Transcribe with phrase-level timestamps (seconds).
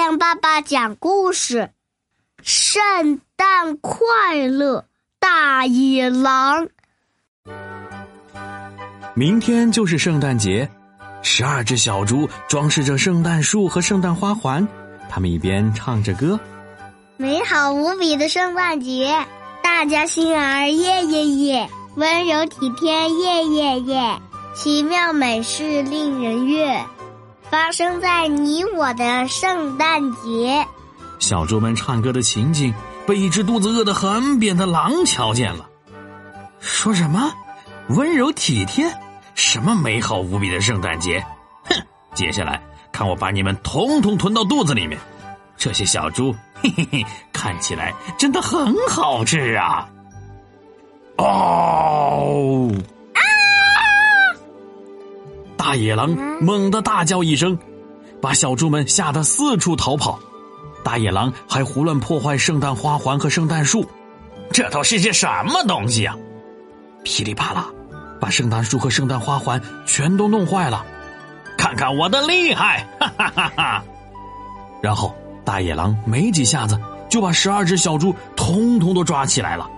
[0.00, 1.72] 亮爸爸讲故事：
[2.42, 3.98] 圣诞快
[4.48, 4.86] 乐，
[5.18, 6.68] 大野狼。
[9.12, 10.70] 明天就是圣诞节，
[11.20, 14.66] 十二只小猪装饰着圣诞树和圣诞花环，
[15.10, 16.40] 他们一边唱着歌
[17.18, 19.26] ：“美好无比的圣诞节，
[19.62, 24.18] 大家心儿耶耶耶，温柔体贴耶耶耶，
[24.56, 26.82] 奇妙美事令人悦。”
[27.50, 30.64] 发生在你我的圣诞节，
[31.18, 32.72] 小猪们唱歌的情景
[33.08, 35.68] 被一只肚子饿得很扁的狼瞧见了。
[36.60, 37.32] 说什么
[37.88, 38.88] 温柔体贴？
[39.34, 41.24] 什么美好无比的圣诞节？
[41.64, 41.74] 哼！
[42.14, 44.96] 接下来看我把你们统统吞到肚子里面！
[45.56, 46.32] 这些小猪，
[46.62, 49.88] 嘿嘿嘿，看起来真的很好吃啊！
[51.16, 52.70] 哦。
[55.70, 56.10] 大野狼
[56.40, 57.56] 猛地大叫一声，
[58.20, 60.18] 把小猪们吓得四处逃跑。
[60.82, 63.88] 大野狼还胡乱破坏圣诞花环和圣诞树，
[64.50, 66.16] 这都是些什么东西啊？
[67.04, 67.68] 噼里啪啦，
[68.20, 70.84] 把圣诞树和圣诞花环全都弄坏了。
[71.56, 72.84] 看看我的厉害！
[72.98, 73.84] 哈哈哈哈！
[74.82, 76.76] 然后大野狼没几下子
[77.08, 79.70] 就把十二只小猪通通都抓起来了。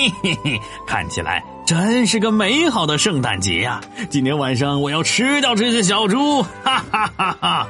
[0.00, 1.44] 嘿嘿嘿，看起来。
[1.66, 3.80] 真是个美好的圣诞节呀！
[4.08, 7.68] 今天晚上我要吃掉这些小猪，哈哈哈哈！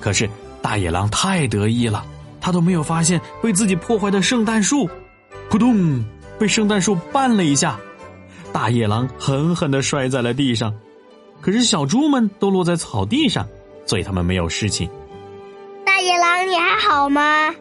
[0.00, 0.28] 可是
[0.60, 2.04] 大野狼太得意了，
[2.40, 4.90] 他都没有发现被自己破坏的圣诞树，
[5.48, 6.04] 扑通，
[6.38, 7.78] 被圣诞树绊了一下，
[8.52, 10.74] 大野狼狠狠的摔在了地上。
[11.40, 13.46] 可是小猪们都落在草地上，
[13.86, 14.90] 所以他们没有事情。
[15.86, 17.54] 大野狼，你还好吗？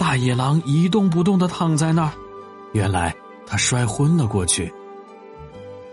[0.00, 2.12] 大野狼一动不动的躺在那儿，
[2.72, 3.14] 原来。
[3.46, 4.72] 他摔昏了过去。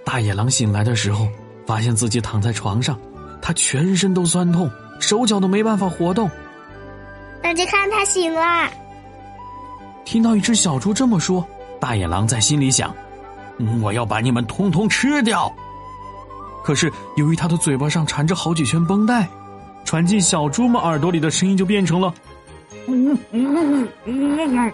[0.06, 1.28] 大野狼醒来的时候，
[1.66, 2.98] 发现自己躺在床上，
[3.42, 6.30] 他全身都酸痛，手脚都没办法活动。
[7.42, 8.72] 大家看，他醒了。
[10.06, 11.46] 听到一只小猪这么说，
[11.80, 12.96] 大野狼在心里想
[13.82, 15.52] ：“我要把你们通通吃掉。”
[16.64, 19.28] 可是由于他的嘴巴上缠着好几圈绷带，
[19.84, 22.14] 传进小猪们耳朵里的声音就变成了
[22.88, 24.74] ：“嗯嗯嗯嗯嗯嗯。”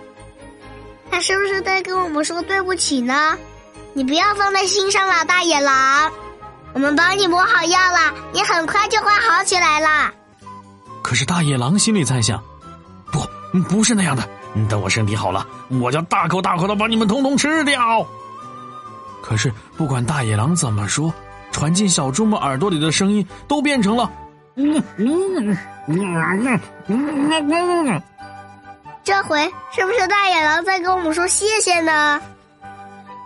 [1.11, 3.37] 他是不是在跟我们说对不起呢？
[3.93, 6.11] 你不要放在心上了，大野狼。
[6.73, 10.11] 我们帮你抹好药了，你很快就会好起来了。
[11.03, 12.43] 可是大野狼心里在想：
[13.11, 13.19] 不，
[13.69, 14.27] 不是那样的。
[14.67, 15.45] 等我身体好了，
[15.81, 18.07] 我就大口大口的把你们统统吃掉。
[19.21, 21.13] 可是不管大野狼怎么说，
[21.51, 24.11] 传进小猪们耳朵里的声音都变成了：
[29.03, 29.39] 这回
[29.71, 32.21] 是不是大野狼在跟我们说谢谢呢？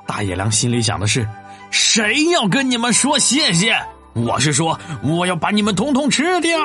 [0.08, 1.28] 大野狼心里想的是：
[1.70, 3.76] 谁要跟你们说谢谢？
[4.14, 6.58] 我是说，我要把你们统统吃掉。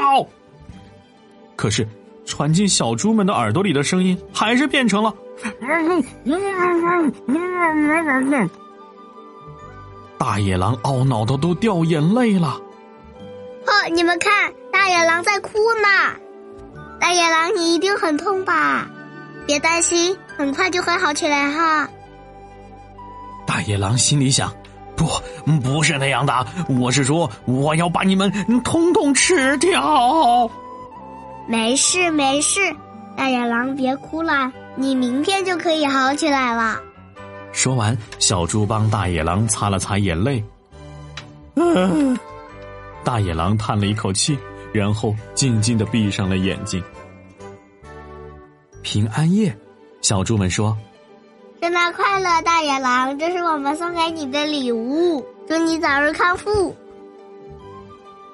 [1.57, 1.87] 可是，
[2.25, 5.13] 传进小猪们的耳朵里的声音还是变成了：
[10.17, 12.59] 大野狼懊恼的都掉眼泪了。
[13.83, 16.15] 哦，你们看，大野狼在哭呢。
[17.01, 18.89] 大野狼，你一定很痛吧？
[19.45, 21.89] 别担心，很快就会好起来哈。
[23.45, 24.53] 大野狼心里想
[24.95, 25.09] ：“不，
[25.61, 26.47] 不是那样的，
[26.81, 28.31] 我是说，我要把你们
[28.63, 30.49] 通通吃掉。”
[31.49, 32.61] 没事没事，
[33.17, 36.79] 大野狼别哭了，你明天就可以好起来了。
[37.51, 40.43] 说完，小猪帮大野狼擦了擦眼泪。
[41.57, 42.17] 嗯，
[43.05, 44.39] 大野狼叹了一口气，
[44.73, 46.83] 然后静静的闭上了眼睛。
[48.83, 49.57] 平安夜，
[50.01, 50.77] 小猪们说
[51.61, 53.19] ：“圣诞快乐，大野狼！
[53.19, 56.75] 这是我们送给你的礼物，祝你早日康复。”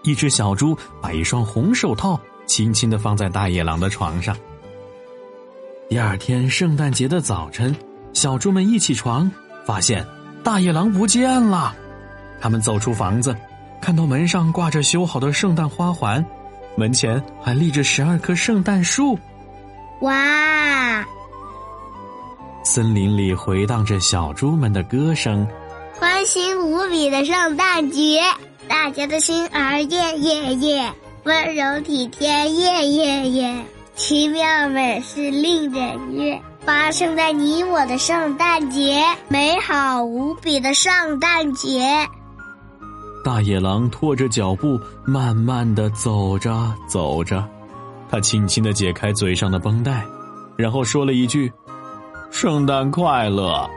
[0.04, 4.34] 一只小猪把一双红手套轻轻的放在大野狼的床上。
[5.88, 7.74] 第二天圣诞节的早晨，
[8.12, 9.30] 小猪们一起床，
[9.66, 10.06] 发现
[10.42, 11.74] 大野狼不见了。
[12.40, 13.36] 他们走出房子，
[13.80, 16.24] 看到门上挂着修好的圣诞花环，
[16.76, 19.18] 门前还立着十二棵圣诞树。
[20.00, 21.04] 哇！
[22.64, 25.46] 森林里回荡着小猪们的歌声，
[25.98, 28.20] 欢欣无比的圣诞节，
[28.68, 30.92] 大家的心儿耶耶耶，
[31.24, 33.64] 温柔体贴耶耶耶，
[33.96, 42.06] 奇妙美事令人悦，发生在你我的圣诞节，美好无比的圣诞节。
[43.28, 47.46] 大野狼拖着脚步，慢慢的走着走着。
[48.08, 50.02] 他轻轻的解开嘴上的绷带，
[50.56, 51.52] 然后说了一句
[52.32, 53.68] ：“圣诞快乐。”